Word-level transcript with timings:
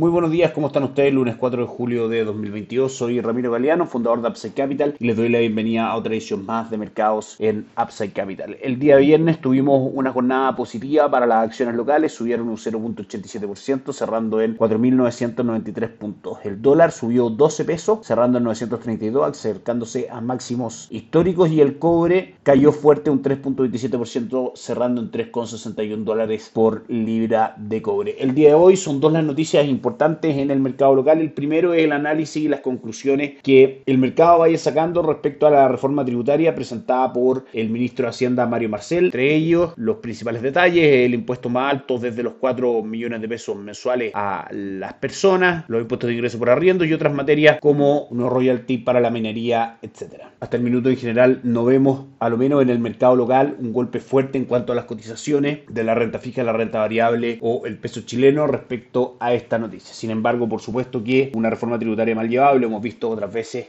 Muy 0.00 0.10
buenos 0.10 0.30
días, 0.30 0.52
¿cómo 0.52 0.68
están 0.68 0.84
ustedes? 0.84 1.12
Lunes 1.12 1.36
4 1.36 1.60
de 1.60 1.68
julio 1.68 2.08
de 2.08 2.24
2022. 2.24 2.90
Soy 2.90 3.20
Ramiro 3.20 3.50
Galeano, 3.50 3.84
fundador 3.84 4.22
de 4.22 4.28
Upside 4.28 4.54
Capital 4.54 4.96
y 4.98 5.06
les 5.06 5.14
doy 5.14 5.28
la 5.28 5.40
bienvenida 5.40 5.88
a 5.88 5.96
otra 5.96 6.14
edición 6.14 6.46
más 6.46 6.70
de 6.70 6.78
mercados 6.78 7.36
en 7.38 7.66
Upside 7.76 8.14
Capital. 8.14 8.56
El 8.62 8.78
día 8.78 8.96
viernes 8.96 9.42
tuvimos 9.42 9.90
una 9.92 10.10
jornada 10.10 10.56
positiva 10.56 11.10
para 11.10 11.26
las 11.26 11.44
acciones 11.44 11.74
locales, 11.74 12.14
subieron 12.14 12.48
un 12.48 12.56
0.87%, 12.56 13.92
cerrando 13.92 14.40
en 14.40 14.56
4.993 14.56 15.88
puntos. 15.90 16.38
El 16.44 16.62
dólar 16.62 16.92
subió 16.92 17.28
12 17.28 17.66
pesos, 17.66 17.98
cerrando 18.00 18.38
en 18.38 18.44
932, 18.44 19.28
acercándose 19.28 20.08
a 20.08 20.22
máximos 20.22 20.88
históricos 20.90 21.50
y 21.50 21.60
el 21.60 21.78
cobre 21.78 22.36
cayó 22.42 22.72
fuerte 22.72 23.10
un 23.10 23.22
3.27%, 23.22 24.52
cerrando 24.54 25.02
en 25.02 25.10
3.61 25.10 26.04
dólares 26.04 26.50
por 26.54 26.88
libra 26.88 27.54
de 27.58 27.82
cobre. 27.82 28.16
El 28.18 28.34
día 28.34 28.48
de 28.48 28.54
hoy 28.54 28.78
son 28.78 28.98
dos 28.98 29.12
las 29.12 29.24
noticias 29.24 29.66
importantes 29.66 29.89
importantes 29.90 30.36
en 30.36 30.50
el 30.50 30.60
mercado 30.60 30.94
local. 30.94 31.20
El 31.20 31.32
primero 31.32 31.74
es 31.74 31.84
el 31.84 31.92
análisis 31.92 32.44
y 32.44 32.48
las 32.48 32.60
conclusiones 32.60 33.34
que 33.42 33.82
el 33.86 33.98
mercado 33.98 34.38
vaya 34.38 34.56
sacando 34.56 35.02
respecto 35.02 35.46
a 35.46 35.50
la 35.50 35.68
reforma 35.68 36.04
tributaria 36.04 36.54
presentada 36.54 37.12
por 37.12 37.44
el 37.52 37.70
ministro 37.70 38.04
de 38.04 38.10
Hacienda 38.10 38.46
Mario 38.46 38.68
Marcel. 38.68 39.06
Entre 39.06 39.34
ellos, 39.34 39.72
los 39.76 39.96
principales 39.96 40.42
detalles, 40.42 41.06
el 41.06 41.14
impuesto 41.14 41.48
más 41.48 41.72
alto 41.72 41.98
desde 41.98 42.22
los 42.22 42.34
4 42.34 42.82
millones 42.82 43.20
de 43.20 43.28
pesos 43.28 43.56
mensuales 43.56 44.12
a 44.14 44.48
las 44.52 44.94
personas, 44.94 45.64
los 45.68 45.82
impuestos 45.82 46.08
de 46.08 46.14
ingreso 46.14 46.38
por 46.38 46.50
arriendo 46.50 46.84
y 46.84 46.92
otras 46.92 47.12
materias 47.12 47.58
como 47.60 48.08
no 48.12 48.30
royalty 48.30 48.78
para 48.78 49.00
la 49.00 49.10
minería, 49.10 49.78
etcétera. 49.82 50.32
Hasta 50.40 50.56
el 50.56 50.62
minuto 50.62 50.88
en 50.88 50.96
general 50.96 51.40
no 51.42 51.64
vemos, 51.64 52.06
a 52.20 52.28
lo 52.28 52.36
menos 52.36 52.62
en 52.62 52.70
el 52.70 52.78
mercado 52.78 53.16
local, 53.16 53.56
un 53.58 53.72
golpe 53.72 53.98
fuerte 53.98 54.38
en 54.38 54.44
cuanto 54.44 54.72
a 54.72 54.76
las 54.76 54.84
cotizaciones 54.84 55.60
de 55.68 55.84
la 55.84 55.94
renta 55.94 56.18
fija, 56.18 56.44
la 56.44 56.52
renta 56.52 56.78
variable 56.78 57.38
o 57.40 57.66
el 57.66 57.76
peso 57.78 58.02
chileno 58.02 58.46
respecto 58.46 59.16
a 59.20 59.34
esta 59.34 59.58
noticia. 59.58 59.79
Sin 59.82 60.10
embargo, 60.10 60.48
por 60.48 60.60
supuesto 60.60 61.02
que 61.02 61.30
una 61.34 61.50
reforma 61.50 61.78
tributaria 61.78 62.14
mal 62.14 62.28
llevada, 62.28 62.54
lo 62.54 62.66
hemos 62.66 62.82
visto 62.82 63.08
otras 63.08 63.32
veces 63.32 63.68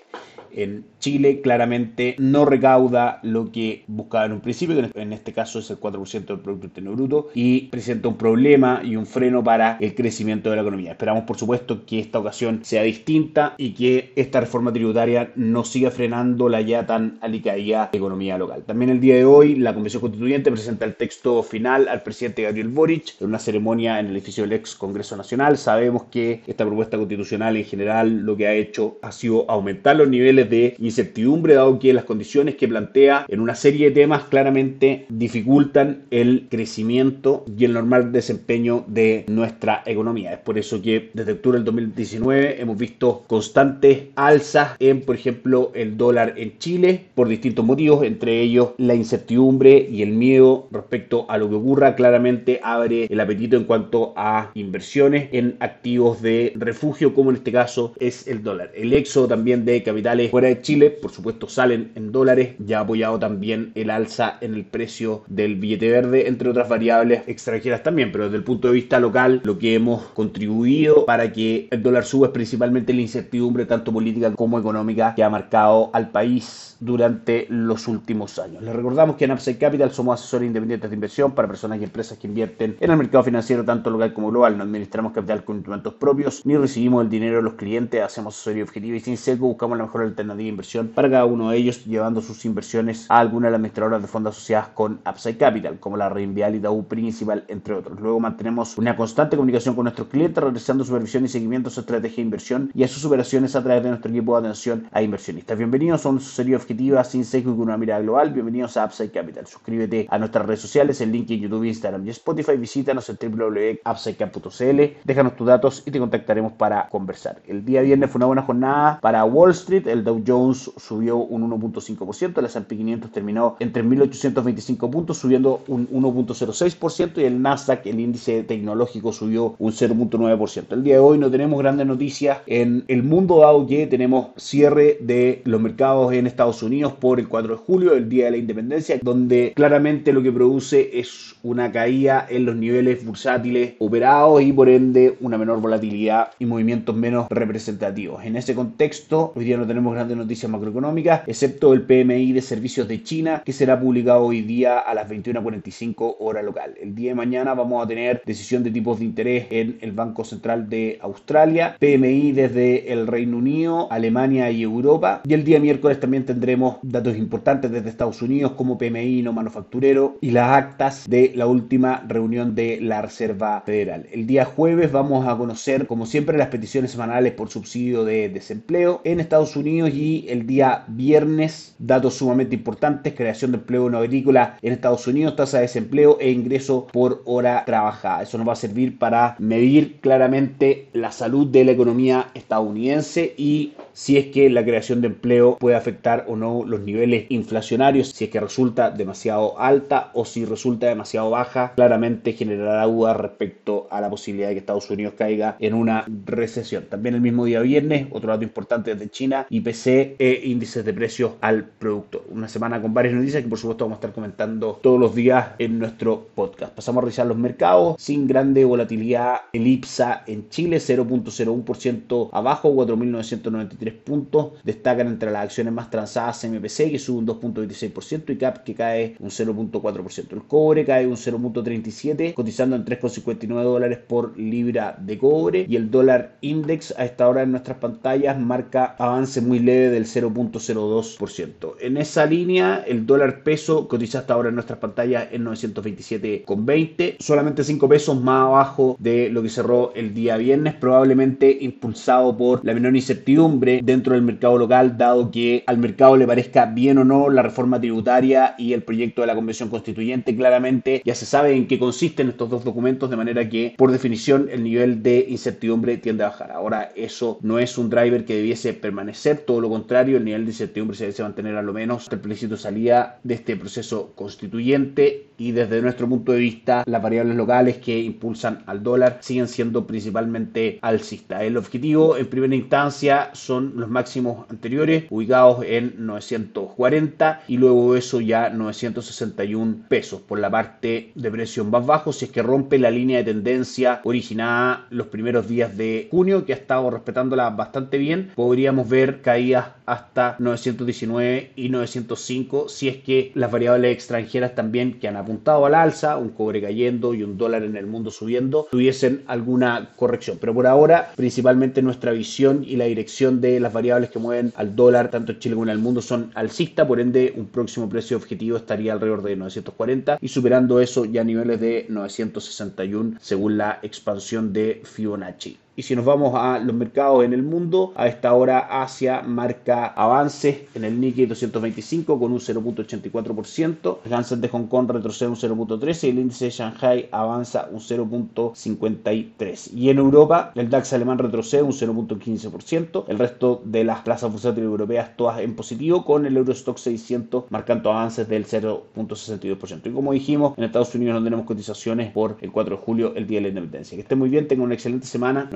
en 0.56 0.86
Chile 1.00 1.42
claramente 1.42 2.16
no 2.20 2.46
recauda 2.46 3.20
lo 3.24 3.52
que 3.52 3.84
buscaba 3.88 4.26
en 4.26 4.34
un 4.34 4.42
principio, 4.42 4.76
que 4.76 5.02
en 5.02 5.14
este 5.14 5.34
caso 5.34 5.60
es 5.60 5.70
el 5.70 5.80
4% 5.80 6.26
del 6.26 6.40
Producto 6.40 6.68
Interno 6.68 6.94
Bruto, 6.94 7.30
y 7.34 7.68
presenta 7.68 8.08
un 8.08 8.18
problema 8.18 8.82
y 8.84 8.96
un 8.96 9.06
freno 9.06 9.44
para 9.44 9.78
el 9.80 9.96
crecimiento 9.96 10.50
de 10.50 10.58
la 10.58 10.62
economía. 10.62 10.92
Esperamos, 10.92 11.24
por 11.24 11.38
supuesto, 11.38 11.86
que 11.86 12.00
esta 12.00 12.20
ocasión 12.20 12.60
sea 12.64 12.84
distinta 12.84 13.56
y 13.58 13.74
que 13.74 14.12
esta 14.16 14.40
reforma 14.40 14.72
tributaria 14.72 15.32
no 15.36 15.64
siga 15.64 15.92
frenando 15.92 16.50
la 16.50 16.62
ya 16.62 16.86
tan 16.86 17.18
alicaída 17.22 17.90
economía 17.94 18.38
local. 18.38 18.64
También 18.66 18.92
el 18.92 19.00
día 19.00 19.16
de 19.16 19.26
hoy, 19.26 19.56
la 19.56 19.74
Convención 19.74 20.02
Constituyente 20.02 20.52
presenta 20.52 20.86
el 20.86 20.96
texto 20.96 21.42
final 21.44 21.88
al 21.88 22.04
presidente 22.04 22.44
Gabriel 22.44 22.70
Boric 22.70 23.16
en 23.20 23.28
una 23.28 23.40
ceremonia 23.40 24.00
en 24.00 24.08
el 24.08 24.14
edificio 24.14 24.44
del 24.44 24.54
ex 24.54 24.76
Congreso 24.76 25.16
Nacional. 25.18 25.58
Sabemos 25.58 26.04
que 26.12 26.42
esta 26.48 26.66
propuesta 26.66 26.98
constitucional 26.98 27.58
en 27.58 27.66
general 27.66 28.20
lo 28.20 28.38
que 28.38 28.48
ha 28.48 28.54
hecho 28.54 28.98
ha 29.02 29.12
sido 29.12 29.50
aumentar 29.50 29.96
los 29.96 30.08
niveles 30.08 30.41
de 30.50 30.76
incertidumbre, 30.80 31.56
dado 31.56 31.80
que 31.80 31.94
las 31.94 32.06
condiciones 32.06 32.56
que 32.56 32.68
plantea 32.68 33.26
en 33.28 33.40
una 33.40 33.56
serie 33.56 33.90
de 33.90 33.96
temas 34.02 34.24
claramente 34.24 35.06
dificultan 35.10 36.04
el 36.12 36.48
crecimiento 36.50 37.46
y 37.58 37.66
el 37.66 37.74
normal 37.74 38.12
desempeño 38.12 38.84
de 38.88 39.26
nuestra 39.28 39.84
economía. 39.86 40.34
Es 40.34 40.40
por 40.40 40.58
eso 40.58 40.82
que 40.82 41.10
desde 41.14 41.34
octubre 41.34 41.58
del 41.58 41.66
2019 41.66 42.62
hemos 42.62 42.78
visto 42.78 43.24
constantes 43.28 44.04
alzas 44.16 44.76
en, 44.80 45.02
por 45.02 45.16
ejemplo, 45.16 45.72
el 45.74 45.98
dólar 45.98 46.34
en 46.38 46.58
Chile 46.58 47.06
por 47.16 47.28
distintos 47.28 47.66
motivos, 47.66 48.04
entre 48.04 48.42
ellos 48.42 48.72
la 48.78 48.96
incertidumbre 48.96 49.88
y 49.92 50.02
el 50.02 50.12
miedo 50.12 50.68
respecto 50.72 51.26
a 51.30 51.38
lo 51.38 51.50
que 51.50 51.56
ocurra. 51.56 51.96
Claramente 51.96 52.60
abre 52.64 53.06
el 53.06 53.20
apetito 53.20 53.58
en 53.58 53.66
cuanto 53.66 54.14
a 54.16 54.52
inversiones 54.54 55.30
en 55.32 55.56
activos 55.60 56.22
de 56.22 56.54
refugio, 56.56 57.14
como 57.14 57.30
en 57.30 57.38
este 57.38 57.52
caso 57.52 57.94
es 58.00 58.28
el 58.28 58.44
dólar. 58.44 58.72
El 58.76 58.94
éxodo 58.94 59.28
también 59.28 59.66
de 59.66 59.84
capitales 59.84 60.31
fuera 60.32 60.48
de 60.48 60.62
Chile, 60.62 60.90
por 60.90 61.12
supuesto, 61.12 61.50
salen 61.50 61.92
en 61.96 62.12
dólares. 62.12 62.56
Ya 62.60 62.80
ha 62.80 62.82
apoyado 62.82 63.20
también 63.20 63.72
el 63.76 63.90
alza 63.90 64.38
en 64.42 64.56
el 64.56 64.66
precio 64.66 65.24
del 65.28 65.58
billete 65.58 65.92
verde, 65.92 66.28
entre 66.28 66.50
otras 66.50 66.70
variables 66.70 67.24
extranjeras 67.28 67.84
también. 67.84 68.12
Pero 68.12 68.26
desde 68.26 68.38
el 68.38 68.44
punto 68.44 68.70
de 68.70 68.76
vista 68.76 69.00
local, 69.00 69.42
lo 69.44 69.60
que 69.60 69.76
hemos 69.76 70.04
contribuido 70.14 71.06
para 71.06 71.32
que 71.34 71.68
el 71.70 71.84
dólar 71.84 72.06
suba 72.06 72.28
es 72.28 72.34
principalmente 72.34 72.94
la 72.94 73.02
incertidumbre, 73.02 73.66
tanto 73.66 73.92
política 73.92 74.32
como 74.34 74.58
económica, 74.58 75.14
que 75.16 75.24
ha 75.24 75.30
marcado 75.30 75.90
al 75.94 76.12
país 76.12 76.78
durante 76.80 77.46
los 77.50 77.88
últimos 77.88 78.40
años. 78.40 78.64
Les 78.64 78.76
recordamos 78.76 79.16
que 79.16 79.26
en 79.26 79.34
Upside 79.34 79.58
Capital 79.58 79.92
somos 79.92 80.20
asesores 80.20 80.48
independientes 80.48 80.90
de 80.90 80.96
inversión 80.96 81.34
para 81.34 81.48
personas 81.48 81.80
y 81.80 81.84
empresas 81.84 82.18
que 82.18 82.28
invierten 82.28 82.78
en 82.80 82.92
el 82.92 82.98
mercado 82.98 83.24
financiero, 83.24 83.64
tanto 83.64 83.90
local 83.90 84.14
como 84.14 84.30
global. 84.32 84.58
No 84.58 84.64
administramos 84.64 85.12
capital 85.12 85.44
con 85.44 85.58
instrumentos 85.58 85.94
propios, 85.94 86.44
ni 86.46 86.58
recibimos 86.58 87.04
el 87.04 87.10
dinero 87.10 87.38
de 87.38 87.44
los 87.44 87.54
clientes, 87.54 88.02
hacemos 88.02 88.36
asesoría 88.36 88.64
objetiva 88.64 88.96
y 88.96 89.00
sin 89.00 89.18
sesgo, 89.18 89.48
buscamos 89.48 89.78
la 89.78 89.84
mejor 89.84 90.02
alternativa 90.02 90.21
alternativa 90.22 90.46
de 90.46 90.50
inversión 90.50 90.88
para 90.88 91.10
cada 91.10 91.26
uno 91.26 91.50
de 91.50 91.58
ellos, 91.58 91.86
llevando 91.86 92.22
sus 92.22 92.46
inversiones 92.46 93.06
a 93.10 93.20
alguna 93.20 93.48
de 93.48 93.52
las 93.52 93.58
administradoras 93.58 94.02
de 94.02 94.08
fondos 94.08 94.36
asociadas 94.36 94.70
con 94.70 95.00
Upside 95.08 95.38
Capital, 95.38 95.80
como 95.80 95.98
la 95.98 96.10
Reinvial 96.10 96.56
y 96.56 96.60
Daú 96.60 96.86
Principal, 96.86 97.44
entre 97.48 97.74
otros. 97.74 98.00
Luego 98.00 98.20
mantenemos 98.20 98.78
una 98.78 98.96
constante 98.96 99.36
comunicación 99.36 99.76
con 99.76 99.86
nuestros 99.86 100.08
clientes, 100.08 100.44
realizando 100.44 100.84
supervisión 100.84 101.26
y 101.26 101.28
seguimiento 101.28 101.70
a 101.70 101.72
su 101.72 101.82
estrategia 101.82 102.18
de 102.18 102.22
inversión 102.22 102.72
y 102.74 102.84
a 102.84 102.88
sus 102.88 103.04
operaciones 103.06 103.56
a 103.56 103.64
través 103.64 103.84
de 103.84 103.90
nuestro 103.90 104.12
equipo 104.12 104.34
de 104.34 104.48
atención 104.48 104.88
a 104.92 105.02
inversionistas. 105.02 105.58
Bienvenidos 105.58 106.06
a 106.06 106.10
una 106.10 106.20
serie 106.20 106.56
objetiva 106.56 107.04
sin 107.04 107.26
sesgo 107.26 107.52
y 107.52 107.56
con 107.56 107.64
una 107.64 107.78
mirada 107.78 108.02
global. 108.02 108.32
Bienvenidos 108.32 108.78
a 108.78 108.86
Upside 108.86 109.12
Capital. 109.12 109.48
Suscríbete 109.48 110.08
a 110.10 110.18
nuestras 110.18 110.46
redes 110.46 110.62
sociales, 110.62 111.02
el 111.02 111.12
link 111.12 111.30
en 111.32 111.42
YouTube, 111.42 111.64
Instagram 111.64 112.06
y 112.06 112.12
Spotify. 112.12 112.58
Visítanos 112.58 113.10
en 113.10 113.18
www.upsidecap.cl. 113.22 114.98
Déjanos 115.04 115.36
tus 115.36 115.48
datos 115.48 115.84
y 115.86 115.92
te 115.92 116.00
contactaremos 116.00 116.54
para 116.54 116.88
conversar. 116.90 117.42
El 117.48 117.66
día 117.66 117.82
viernes 117.82 118.10
fue 118.10 118.20
una 118.20 118.28
buena 118.28 118.42
jornada 118.42 119.00
para 119.02 119.24
Wall 119.26 119.52
Street. 119.52 119.88
El 119.88 120.04
Jones 120.26 120.72
subió 120.78 121.18
un 121.18 121.50
1.5%, 121.50 122.38
el 122.38 122.46
S&P 122.46 122.78
500 122.78 123.12
terminó 123.12 123.56
en 123.60 123.72
3.825 123.72 124.90
puntos, 124.90 125.18
subiendo 125.18 125.62
un 125.68 125.88
1.06% 125.90 127.18
y 127.18 127.24
el 127.24 127.42
Nasdaq, 127.42 127.86
el 127.86 128.00
índice 128.00 128.44
tecnológico, 128.44 129.14
subió 129.14 129.56
un 129.60 129.72
0.9%. 129.72 130.72
El 130.72 130.84
día 130.84 130.96
de 130.96 131.00
hoy 131.00 131.18
no 131.18 131.30
tenemos 131.30 131.60
grandes 131.60 131.88
noticias 131.88 132.40
en 132.48 132.84
el 132.88 133.04
mundo 133.04 133.40
dado 133.40 133.66
que 133.66 133.88
tenemos 133.88 134.28
cierre 134.38 134.98
de 135.02 135.42
los 135.46 135.62
mercados 135.62 136.14
en 136.14 136.28
Estados 136.28 136.64
Unidos 136.64 136.94
por 136.94 137.20
el 137.20 137.28
4 137.28 137.54
de 137.54 137.58
julio, 137.58 137.94
el 137.94 138.10
Día 138.10 138.26
de 138.26 138.32
la 138.32 138.38
Independencia, 138.38 139.00
donde 139.02 139.54
claramente 139.56 140.14
lo 140.14 140.24
que 140.24 140.32
produce 140.32 141.00
es 141.00 141.36
una 141.44 141.72
caída 141.72 142.26
en 142.30 142.46
los 142.46 142.56
niveles 142.56 143.06
bursátiles 143.06 143.74
operados 143.80 144.42
y 144.42 144.52
por 144.54 144.70
ende 144.70 145.18
una 145.22 145.38
menor 145.38 145.62
volatilidad 145.62 146.30
y 146.40 146.46
movimientos 146.46 146.96
menos 146.96 147.28
representativos. 147.30 148.24
En 148.24 148.36
ese 148.36 148.56
contexto, 148.56 149.34
hoy 149.36 149.46
día 149.46 149.58
no 149.58 149.68
tenemos 149.68 149.94
grandes 150.02 150.18
noticias 150.18 150.52
macroeconómicas, 150.52 151.22
excepto 151.28 151.74
el 151.74 151.84
PMI 151.84 152.32
de 152.34 152.42
servicios 152.42 152.88
de 152.88 153.04
China, 153.04 153.44
que 153.46 153.54
será 153.54 153.80
publicado 153.80 154.26
hoy 154.26 154.42
día 154.42 154.80
a 154.80 154.96
las 154.96 155.08
21.45 155.08 156.16
hora 156.20 156.42
local. 156.42 156.74
El 156.82 156.96
día 156.96 157.12
de 157.12 157.16
mañana 157.16 157.54
vamos 157.54 157.84
a 157.84 157.88
tener 157.88 158.24
decisión 158.26 158.64
de 158.64 158.72
tipos 158.72 158.98
de 158.98 159.06
interés 159.06 159.46
en 159.52 159.78
el 159.82 159.92
Banco 159.92 160.24
Central 160.24 160.70
de 160.70 160.98
Australia, 161.02 161.76
PMI 161.80 162.32
desde 162.32 162.92
el 162.92 163.06
Reino 163.06 163.38
Unido, 163.38 163.92
Alemania 163.92 164.50
y 164.50 164.64
Europa. 164.64 165.22
Y 165.24 165.34
el 165.34 165.44
día 165.44 165.60
miércoles 165.60 166.00
también 166.00 166.26
tendremos 166.26 166.78
datos 166.82 167.16
importantes 167.16 167.72
desde 167.72 167.90
Estados 167.90 168.22
Unidos 168.24 168.54
como 168.54 168.80
PMI 168.80 169.22
no 169.22 169.34
manufacturero 169.34 170.18
y 170.20 170.32
las 170.32 170.50
actas 170.50 171.08
de 171.08 171.32
la 171.36 171.46
última 171.46 172.04
reunión 172.08 172.56
de 172.56 172.80
la 172.82 173.04
Reserva 173.04 173.62
Federal. 173.66 174.08
El 174.12 174.26
día 174.26 174.46
jueves 174.46 174.92
vamos 174.92 175.28
a 175.28 175.38
conocer, 175.38 175.86
como 175.86 176.08
siempre, 176.08 176.38
las 176.38 176.48
peticiones 176.48 176.92
semanales 176.92 177.34
por 177.34 177.50
subsidio 177.50 178.04
de 178.04 178.30
desempleo 178.30 179.02
en 179.04 179.20
Estados 179.20 179.56
Unidos 179.56 179.81
y 179.88 180.26
el 180.30 180.46
día 180.46 180.84
viernes 180.88 181.76
datos 181.80 182.16
sumamente 182.16 182.56
importantes, 182.56 183.14
creación 183.16 183.52
de 183.52 183.58
empleo 183.58 183.90
no 183.90 183.98
agrícola 183.98 184.58
en 184.62 184.74
Estados 184.74 185.08
Unidos, 185.08 185.36
tasa 185.36 185.58
de 185.58 185.64
desempleo 185.64 186.18
e 186.20 186.32
ingreso 186.32 186.88
por 186.92 187.22
hora 187.26 187.64
trabajada. 187.66 188.24
Eso 188.24 188.38
nos 188.38 188.48
va 188.48 188.54
a 188.54 188.58
servir 188.58 188.98
para 189.00 189.36
medir 189.40 190.00
claramente 190.00 190.90
la 190.94 191.12
salud 191.12 191.48
de 191.48 191.66
la 191.66 191.72
economía 191.72 192.28
estadounidense 192.34 193.34
y 193.38 193.74
si 193.94 194.18
es 194.18 194.28
que 194.28 194.50
la 194.50 194.64
creación 194.64 195.02
de 195.02 195.08
empleo 195.08 195.58
puede 195.58 195.76
afectar 195.76 196.26
o 196.28 196.36
no 196.36 196.64
los 196.66 196.82
niveles 196.82 197.26
inflacionarios, 197.30 198.10
si 198.10 198.26
es 198.26 198.30
que 198.30 198.40
resulta 198.40 198.92
demasiado 198.92 199.60
alta 199.60 200.12
o 200.14 200.26
si 200.26 200.46
resulta 200.46 200.88
demasiado 200.88 201.30
baja, 201.30 201.74
claramente 201.76 202.34
generará 202.34 202.86
dudas 202.86 203.18
respecto 203.18 203.88
a 203.92 204.02
la 204.02 204.10
posibilidad 204.10 204.50
de 204.50 204.56
que 204.56 204.60
Estados 204.60 204.90
Unidos 204.90 205.14
caiga 205.18 205.56
en 205.60 205.74
una 205.74 206.06
recesión. 206.26 206.86
También 206.90 207.16
el 207.16 207.22
mismo 207.22 207.46
día 207.46 207.62
viernes, 207.62 208.08
otro 208.12 208.32
dato 208.32 208.44
importante 208.44 208.94
desde 208.94 209.10
China, 209.10 209.46
IPC 209.50 210.16
e 210.20 210.42
índices 210.46 210.86
de 210.86 210.94
precios 210.94 211.34
al 211.42 211.66
producto. 211.66 212.24
Una 212.30 212.48
semana 212.48 212.82
con 212.82 212.94
varias 212.94 213.14
noticias 213.14 213.44
que 213.44 213.50
por 213.50 213.60
supuesto 213.60 213.86
vamos 213.86 213.98
a 213.98 214.00
estar 214.00 214.14
comentando 214.14 214.80
todos 214.82 215.00
los 215.00 215.16
días 215.16 215.50
en 215.60 215.80
nuestro 215.80 216.28
podcast. 216.36 216.74
Pasamos 216.74 217.00
a 217.00 217.06
revisar 217.06 217.28
los 217.28 217.38
mercados 217.38 217.96
sin 218.00 218.28
grande 218.28 218.66
volatilidad. 218.66 219.42
El 219.54 219.68
IPSA 219.68 220.24
en 220.28 220.50
Chile 220.50 220.78
0.01% 220.78 222.30
abajo, 222.32 222.74
4.993 222.74 223.81
puntos. 223.90 224.54
Destacan 224.64 225.08
entre 225.08 225.32
las 225.32 225.44
acciones 225.44 225.74
más 225.74 225.90
transadas 225.90 226.44
MPC 226.44 226.92
que 226.92 227.00
sube 227.00 227.20
un 227.20 227.28
2.26% 227.28 228.30
y 228.30 228.38
CAP 228.38 228.64
que 228.64 228.76
cae 228.76 229.16
un 229.20 229.30
0.4%. 229.30 230.34
El 230.34 230.44
cobre 230.44 230.86
cae 230.86 231.08
un 231.08 231.16
0.37 231.16 232.34
cotizando 232.34 232.76
en 232.76 232.86
3.59 232.86 233.64
dólares 233.64 234.00
por 234.08 234.38
libra 234.38 234.98
de 235.00 235.18
cobre 235.18 235.66
y 235.68 235.76
el 235.76 235.90
dólar 235.90 236.38
index 236.42 236.94
a 236.98 237.06
esta 237.06 237.28
hora 237.28 237.44
en 237.44 237.52
nuestras 237.52 237.78
pantallas 237.78 238.40
marca 238.40 238.96
avance 238.98 239.42
muy 239.42 239.60
leve 239.60 239.90
del 239.90 240.06
0.02%. 240.06 241.76
En 241.80 241.98
esa 241.98 242.26
línea 242.26 242.84
el 242.88 243.06
dólar 243.06 243.44
peso 243.44 243.88
cotiza 243.88 244.20
hasta 244.20 244.34
ahora 244.34 244.50
en 244.50 244.56
nuestras 244.56 244.80
pantallas 244.80 245.28
en 245.32 245.46
927,20, 245.46 247.16
solamente 247.20 247.64
5 247.64 247.90
pesos 247.90 248.20
más 248.22 248.46
abajo 248.46 248.96
de 249.00 249.30
lo 249.30 249.42
que 249.42 249.50
cerró 249.50 249.94
el 249.96 250.14
día 250.14 250.38
viernes, 250.38 250.74
probablemente 250.76 251.58
impulsado 251.62 252.36
por 252.36 252.64
la 252.66 252.74
menor 252.74 252.96
incertidumbre 252.96 253.71
dentro 253.84 254.14
del 254.14 254.24
mercado 254.24 254.58
local, 254.58 254.98
dado 254.98 255.32
que 255.32 255.64
al 255.68 255.78
mercado 255.78 256.18
le 256.18 256.28
parezca 256.28 256.66
bien 256.66 256.98
o 256.98 257.06
no 257.06 257.30
la 257.30 257.42
reforma 257.42 257.80
tributaria 257.80 258.56
y 258.58 258.74
el 258.74 258.84
proyecto 258.84 259.22
de 259.22 259.28
la 259.28 259.36
Convención 259.36 259.70
Constituyente, 259.70 260.36
claramente 260.36 261.02
ya 261.06 261.16
se 261.16 261.26
sabe 261.26 261.56
en 261.56 261.68
qué 261.68 261.80
consisten 261.80 262.30
estos 262.30 262.50
dos 262.50 262.64
documentos, 262.64 263.10
de 263.10 263.18
manera 263.18 263.48
que 263.48 263.74
por 263.78 263.92
definición 263.92 264.50
el 264.52 264.64
nivel 264.64 265.02
de 265.04 265.26
incertidumbre 265.30 265.98
tiende 265.98 266.24
a 266.24 266.28
bajar. 266.28 266.52
Ahora, 266.52 266.92
eso 266.96 267.40
no 267.42 267.60
es 267.60 267.78
un 267.78 267.90
driver 267.90 268.26
que 268.26 268.36
debiese 268.36 268.74
permanecer, 268.74 269.38
todo 269.38 269.62
lo 269.62 269.70
contrario, 269.70 270.18
el 270.18 270.26
nivel 270.26 270.46
de 270.46 270.52
incertidumbre 270.52 270.98
se 270.98 271.08
debe 271.08 271.24
mantener 271.24 271.56
a 271.56 271.62
lo 271.62 271.74
menos 271.74 272.08
el 272.12 272.20
plebiscito 272.20 272.58
salida 272.58 273.20
de 273.24 273.36
este 273.36 273.56
proceso 273.56 274.12
constituyente 274.16 275.28
y 275.38 275.52
desde 275.52 275.82
nuestro 275.82 276.08
punto 276.08 276.32
de 276.32 276.40
vista 276.40 276.84
las 276.86 277.02
variables 277.02 277.36
locales 277.36 277.78
que 277.78 278.00
impulsan 278.00 278.64
al 278.66 278.84
dólar 278.84 279.18
siguen 279.22 279.48
siendo 279.48 279.88
principalmente 279.88 280.80
alcistas. 280.82 281.42
El 281.42 281.58
objetivo 281.58 282.18
en 282.18 282.28
primera 282.28 282.56
instancia 282.56 283.30
son 283.34 283.61
los 283.62 283.90
máximos 283.90 284.50
anteriores 284.50 285.06
ubicados 285.10 285.64
en 285.66 285.96
940 286.06 287.44
y 287.48 287.58
luego 287.58 287.96
eso 287.96 288.22
ya 288.22 288.50
961 288.50 289.86
pesos 289.88 290.22
por 290.22 290.40
la 290.40 290.50
parte 290.50 291.12
de 291.16 291.32
precio 291.32 291.64
más 291.66 291.86
bajo 291.86 292.14
si 292.14 292.26
es 292.26 292.32
que 292.32 292.42
rompe 292.42 292.80
la 292.80 292.92
línea 292.92 293.20
de 293.20 293.26
tendencia 293.26 294.02
originada 294.04 294.88
los 294.90 295.08
primeros 295.08 295.48
días 295.48 295.76
de 295.78 296.08
junio 296.12 296.46
que 296.46 296.54
ha 296.54 296.58
estado 296.58 296.90
respetándola 296.90 297.50
bastante 297.52 297.98
bien 297.98 298.32
podríamos 298.36 298.90
ver 298.90 299.22
caídas 299.22 299.68
hasta 299.86 300.36
919 300.40 301.52
y 301.56 301.70
905 301.70 302.70
si 302.70 302.88
es 302.88 302.98
que 302.98 303.32
las 303.36 303.52
variables 303.52 303.94
extranjeras 303.94 304.56
también 304.56 305.00
que 305.00 305.08
han 305.08 305.18
apuntado 305.18 305.66
al 305.66 305.76
alza, 305.76 306.18
un 306.18 306.30
cobre 306.30 306.62
cayendo 306.62 307.14
y 307.14 307.24
un 307.24 307.38
dólar 307.38 307.64
en 307.64 307.76
el 307.76 307.88
mundo 307.88 308.12
subiendo, 308.12 308.68
tuviesen 308.72 309.24
alguna 309.28 309.92
corrección. 309.96 310.38
Pero 310.40 310.54
por 310.54 310.68
ahora, 310.68 311.12
principalmente 311.16 311.82
nuestra 311.82 312.12
visión 312.12 312.64
y 312.66 312.76
la 312.78 312.86
dirección 312.86 313.42
de 313.42 313.51
las 313.60 313.74
variables 313.74 314.10
que 314.10 314.20
mueven 314.20 314.54
al 314.56 314.76
dólar, 314.76 315.10
tanto 315.10 315.32
en 315.32 315.40
Chile 315.40 315.56
como 315.56 315.66
en 315.66 315.72
el 315.72 315.80
mundo, 315.80 316.02
son 316.02 316.32
alcista, 316.36 316.88
por 316.88 317.00
ende 317.00 317.34
un 317.36 317.48
próximo 317.48 317.90
precio 317.90 318.18
objetivo 318.18 318.58
estaría 318.58 318.94
alrededor 318.94 319.24
de 319.24 319.36
940 319.36 320.20
y 320.22 320.28
superando 320.28 320.80
eso 320.80 321.06
ya 321.06 321.22
a 321.22 321.24
niveles 321.24 321.60
de 321.60 321.86
961 321.90 323.18
según 323.20 323.58
la 323.58 323.80
expansión 323.82 324.54
de 324.54 324.82
Fibonacci. 324.84 325.58
Y 325.74 325.84
si 325.84 325.96
nos 325.96 326.04
vamos 326.04 326.34
a 326.36 326.60
los 326.60 326.76
mercados 326.76 327.24
en 327.24 327.32
el 327.32 327.44
mundo, 327.44 327.94
a 327.96 328.08
esta 328.08 328.34
hora 328.34 328.60
Asia 328.84 329.22
marca 329.22 329.86
avances 329.88 330.64
en 330.76 330.84
el 330.84 331.00
Nikkei 331.00 331.28
225 331.28 332.20
con 332.20 332.34
un 332.34 332.40
0.84%, 332.40 334.00
el 334.04 334.14
Hansen 334.14 334.42
de 334.42 334.50
Hong 334.50 334.68
Kong 334.68 334.92
retrocede 334.92 335.30
un 335.30 335.38
0.13 335.38 336.04
y 336.04 336.10
el 336.10 336.20
índice 336.20 336.46
de 336.46 336.52
Shanghai 336.52 337.08
avanza 337.14 337.70
un 337.72 337.80
0.53. 337.80 339.74
Y 339.74 339.90
en 339.90 340.00
Europa, 340.00 340.52
el 340.56 340.70
DAX 340.70 340.92
alemán 340.92 341.20
retrocede 341.20 341.62
un 341.62 341.72
0.15%, 341.72 343.06
el 343.08 343.18
resto 343.18 343.62
de 343.64 343.86
las 343.86 344.02
plazas 344.02 344.30
bursátiles 344.30 344.68
europeas 344.68 345.16
todas 345.16 345.40
en 345.40 345.56
positivo, 345.56 346.04
con 346.04 346.26
el 346.26 346.36
Eurostock 346.36 346.80
600 346.80 347.46
marcando 347.50 347.92
avances 347.94 348.28
del 348.28 348.46
0.62%. 348.46 349.86
Y 349.86 349.92
como 349.92 350.12
dijimos, 350.12 350.58
en 350.58 350.66
Estados 350.66 350.94
Unidos 350.96 351.16
no 351.16 351.24
tenemos 351.24 351.46
cotizaciones 351.46 352.12
por 352.12 352.36
el 352.42 352.52
4 352.52 352.76
de 352.76 352.82
julio, 352.82 353.14
el 353.16 353.26
día 353.26 353.38
de 353.38 353.44
la 353.44 353.48
independencia. 353.48 353.96
Que 353.96 354.02
estén 354.02 354.20
muy 354.20 354.28
bien, 354.28 354.50
tengan 354.50 354.66
una 354.66 354.74
excelente 354.74 355.08
semana 355.08 355.50